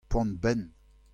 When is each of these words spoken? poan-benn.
poan-benn. 0.09 0.63